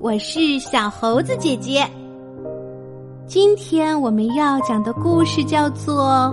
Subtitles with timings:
[0.00, 1.84] 我是小猴子姐姐。
[3.26, 6.32] 今天我们要讲的故事叫做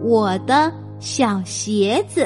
[0.04, 0.70] 《我的
[1.00, 2.20] 小鞋子》，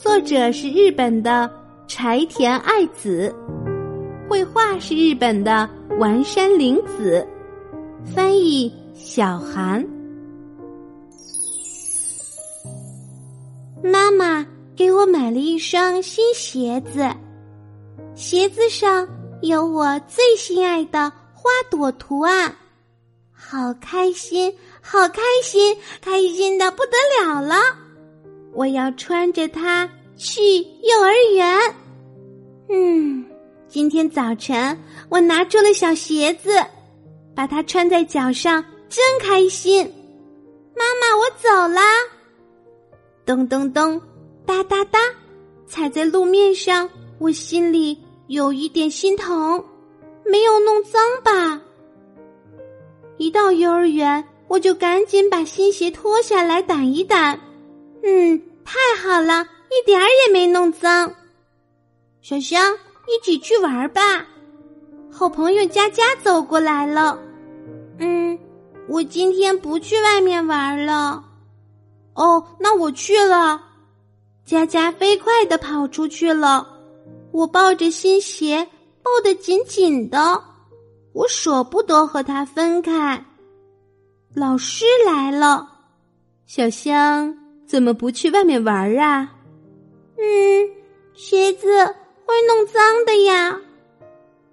[0.00, 1.50] 作者是日本的
[1.88, 3.34] 柴田爱子，
[4.28, 7.26] 绘画是日本的丸山玲子，
[8.04, 9.84] 翻译小韩。
[13.82, 14.46] 妈妈
[14.76, 17.10] 给我买了一双新鞋子，
[18.14, 19.06] 鞋子上
[19.44, 22.56] 有我最心爱的花朵图案，
[23.30, 27.56] 好开心，好开心，开心的不得了了！
[28.54, 29.86] 我要穿着它
[30.16, 30.40] 去
[30.82, 31.74] 幼儿园。
[32.70, 33.22] 嗯，
[33.68, 34.78] 今天早晨
[35.10, 36.64] 我拿出了小鞋子，
[37.34, 39.84] 把它穿在脚上，真开心。
[40.74, 41.82] 妈妈，我走啦。
[43.26, 44.00] 咚咚咚，
[44.46, 44.98] 哒哒哒，
[45.66, 49.62] 踩在路面上，我心里有一点心疼，
[50.24, 51.60] 没有弄脏吧？
[53.18, 57.38] 一到幼儿园，我就赶紧把新鞋脱下来掸一掸。
[58.02, 61.12] 嗯，太好了，一点儿也没弄脏。
[62.22, 62.74] 小香，
[63.06, 64.26] 一起去玩吧。
[65.10, 67.18] 好朋友佳佳走过来了。
[67.98, 68.38] 嗯，
[68.88, 71.22] 我今天不去外面玩了。
[72.14, 73.62] 哦，那我去了。
[74.44, 76.73] 佳佳飞快的跑出去了，
[77.34, 78.64] 我抱着新鞋，
[79.02, 80.40] 抱得紧紧的，
[81.12, 83.24] 我舍不得和他分开。
[84.32, 85.68] 老师来了，
[86.46, 89.34] 小香怎么不去外面玩啊？
[90.16, 90.70] 嗯，
[91.12, 91.66] 鞋子
[92.24, 93.58] 会弄脏的呀。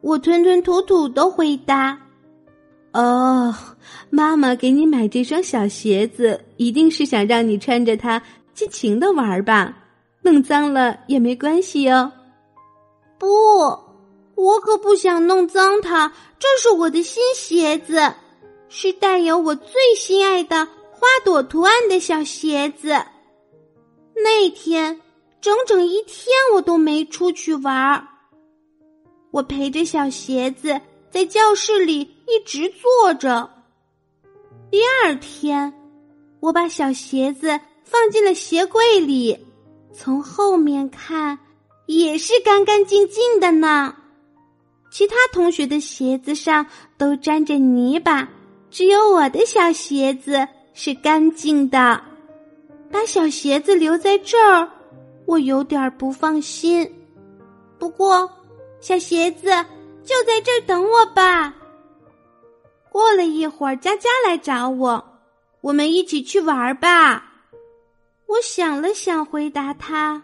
[0.01, 1.95] 我吞吞吐吐的回答。
[2.93, 3.53] 哦，
[4.09, 8.19] 妈妈给你买这双小鞋子，一定是想让你穿着它
[8.55, 9.77] 尽情的玩吧？
[10.23, 12.11] 弄脏了也没关系哟。
[13.21, 13.27] 不，
[14.33, 16.11] 我可不想弄脏它。
[16.39, 18.15] 这是我的新鞋子，
[18.67, 22.99] 是带有我最心爱的花朵图案的小鞋子。
[24.15, 24.99] 那天
[25.39, 28.07] 整整一天我都没出去玩儿，
[29.29, 30.81] 我陪着小鞋子。
[31.11, 33.51] 在教室里一直坐着。
[34.71, 35.71] 第二天，
[36.39, 39.37] 我把小鞋子放进了鞋柜里，
[39.93, 41.37] 从后面看
[41.85, 43.95] 也是干干净净的呢。
[44.91, 46.65] 其他同学的鞋子上
[46.97, 48.27] 都沾着泥巴，
[48.69, 52.01] 只有我的小鞋子是干净的。
[52.91, 54.69] 把小鞋子留在这儿，
[55.25, 56.89] 我有点不放心。
[57.79, 58.29] 不过，
[58.79, 59.49] 小鞋子。
[60.03, 61.53] 就在这儿等我吧。
[62.91, 65.21] 过了一会儿，佳佳来找我，
[65.61, 67.23] 我们一起去玩吧。
[68.25, 70.23] 我想了想，回答他：“，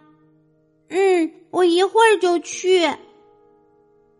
[1.51, 2.89] 我一会儿就去。”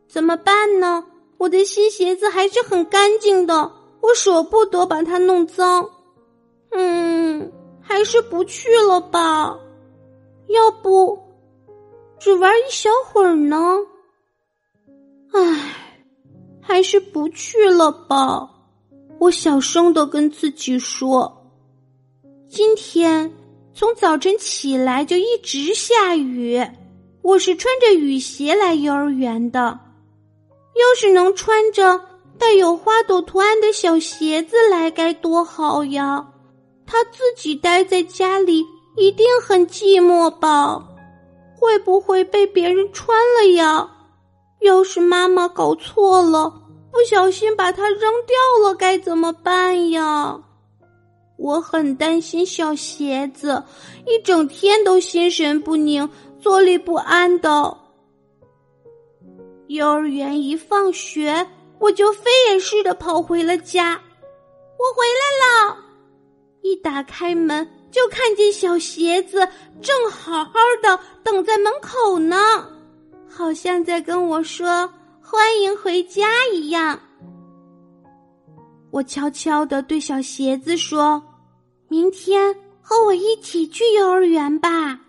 [0.07, 1.05] 怎么办呢？
[1.37, 3.71] 我的新鞋子还是很干净的，
[4.01, 5.89] 我舍不得把它弄脏。
[6.71, 7.51] 嗯，
[7.81, 9.59] 还是不去了吧。
[10.47, 11.19] 要不，
[12.19, 13.77] 只玩一小会儿呢？
[15.33, 15.75] 唉，
[16.61, 18.49] 还是不去了吧。
[19.19, 21.51] 我小声的跟自己说
[22.47, 23.31] ：“今天
[23.73, 26.65] 从早晨起来就一直下雨，
[27.27, 29.77] 我是穿着雨鞋来幼儿园的。
[30.75, 31.99] 要是能穿着
[32.39, 36.25] 带有花朵图案的小鞋子来，该多好呀！
[36.85, 38.63] 他自己待在家里
[38.95, 40.81] 一定很寂寞吧？
[41.59, 43.89] 会不会被别人穿了呀？”
[44.63, 46.49] 要是妈妈搞错了，
[46.93, 50.39] 不小心把它扔掉了，该怎么办呀？
[51.37, 53.61] 我很担心小鞋子，
[54.07, 57.77] 一整天都心神不宁、坐立不安的。
[59.67, 61.45] 幼儿园一放学，
[61.79, 64.01] 我就飞也似的跑回了家。
[64.77, 65.77] 我回来了，
[66.61, 69.47] 一打开门就看见小鞋子
[69.81, 72.37] 正好好的等在门口呢。
[73.27, 74.89] 好像在跟我说
[75.21, 76.99] “欢迎回家”一样。
[78.89, 81.21] 我悄悄的对小鞋子说
[81.89, 84.99] ：“明天和我一起去幼儿园吧。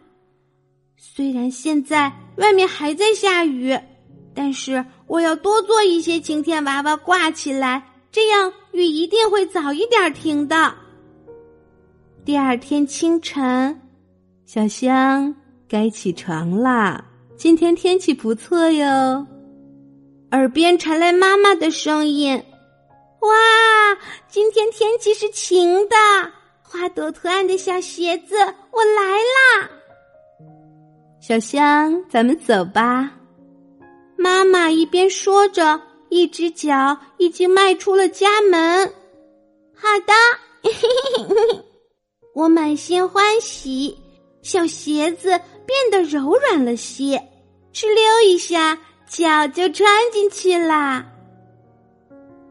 [1.00, 3.78] 虽然现在外面还在下雨，
[4.34, 7.80] 但是我要多做一些晴天娃娃挂起来，
[8.10, 10.74] 这样雨一定会早一点停的。”
[12.26, 13.80] 第二天清晨，
[14.44, 15.32] 小香
[15.68, 17.04] 该起床啦。
[17.36, 19.24] 今天天气不错哟，
[20.32, 22.42] 耳边传来妈妈的声音
[23.22, 23.98] ：“哇，
[24.28, 25.96] 今天天气是晴的，
[26.60, 29.70] 花朵图案的小鞋子，我来啦！”
[31.20, 33.11] 小香，咱们走吧。
[34.17, 38.87] 妈妈一边说着，一只脚已经迈出了家门。
[39.75, 40.12] 好的，
[42.35, 43.97] 我满心欢喜，
[44.43, 45.29] 小鞋子
[45.67, 47.23] 变得柔软了些，
[47.73, 48.79] 哧溜一下，
[49.09, 51.05] 脚就穿进去啦。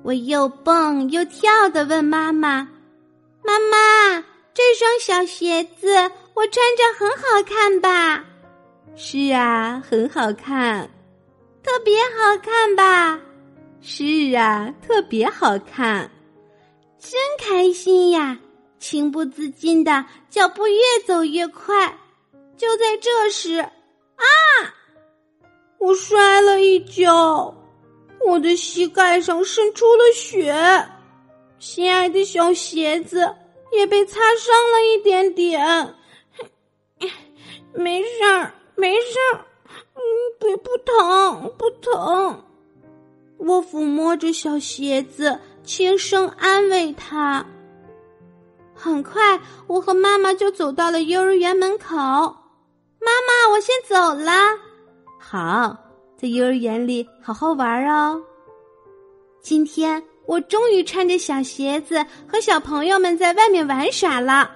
[0.03, 2.67] 我又蹦又跳的问妈妈
[3.43, 4.23] ：“妈妈，
[4.53, 5.89] 这双小鞋子
[6.33, 8.23] 我穿着很好看吧
[8.97, 10.89] ？”“是啊，很好看。
[11.61, 13.21] ”“特别好看吧
[13.79, 16.09] ？”“是啊，特别好看。”
[16.99, 18.39] 真开心呀！
[18.79, 21.95] 情不自禁的脚步越走越快。
[22.57, 24.23] 就在这时，啊！
[25.77, 27.55] 我摔了一跤，
[28.25, 30.55] 我的膝盖上渗出了血，
[31.59, 33.31] 心爱的小鞋子
[33.71, 35.95] 也被擦伤了一点点。
[37.75, 39.45] 没事儿，没事儿，
[39.95, 40.01] 嗯，
[40.39, 42.43] 不不疼，不疼。
[43.37, 45.39] 我抚摸着小鞋子。
[45.63, 47.45] 轻声安慰他。
[48.73, 49.37] 很快，
[49.67, 51.93] 我和妈妈就走到了幼儿园门口。
[51.97, 54.31] 妈妈，我先走了。
[55.19, 55.75] 好，
[56.15, 58.17] 在幼儿园里好好玩哦。
[59.41, 64.49] 今天我终于穿着小鞋子和小朋友们在外面玩耍了，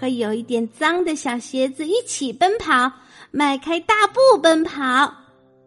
[0.00, 2.88] 和有一点脏的小鞋子一起奔跑，
[3.36, 4.80] 迈开大步奔跑，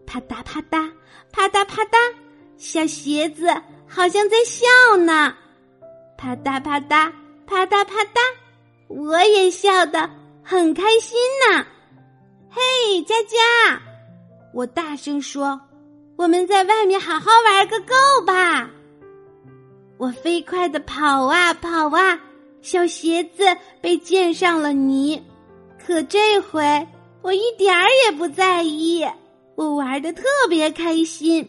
[0.07, 0.92] 啪嗒啪嗒，
[1.31, 1.98] 啪嗒啪嗒，
[2.57, 3.45] 小鞋子。
[3.88, 5.36] 好像在笑呢，
[6.18, 7.12] 啪嗒啪嗒，
[7.45, 8.19] 啪嗒啪嗒，
[8.88, 10.10] 我也笑得
[10.44, 11.16] 很开心
[11.48, 11.63] 呢。
[12.50, 13.80] 嘿，佳佳，
[14.51, 15.62] 我大声说
[16.18, 17.94] ：“我们在外面好好玩个够
[18.25, 18.68] 吧！”
[19.98, 22.19] 我飞快的跑啊跑啊，
[22.63, 23.44] 小鞋子
[23.80, 25.24] 被溅上了泥，
[25.77, 26.88] 可这回
[27.21, 29.06] 我一点儿也不在意，
[29.56, 31.48] 我玩的特别开心。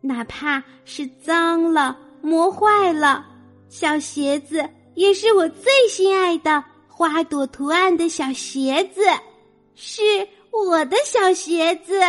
[0.00, 3.26] 哪怕是脏了、磨坏了，
[3.68, 9.02] 小鞋子也是我最心爱的花朵图案的小鞋子，
[9.74, 10.02] 是
[10.50, 12.00] 我的小鞋子。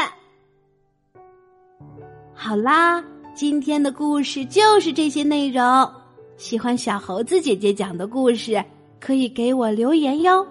[2.33, 3.03] 好啦，
[3.36, 5.91] 今天的故事就是这些内容。
[6.38, 8.63] 喜欢小猴子姐姐讲的故事，
[9.00, 10.45] 可以给我留言哟。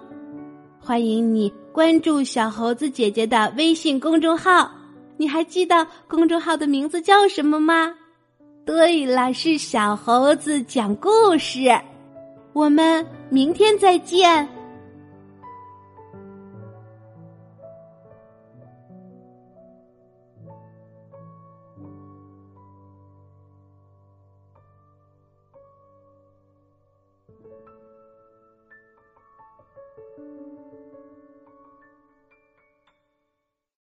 [0.79, 4.69] 欢迎你关注小猴子姐姐的微信公众号。
[5.17, 7.93] 你还记得公众号的名字叫什么吗？
[8.65, 11.59] 对了，是小猴子讲故事。
[12.53, 14.47] 我们明天再见。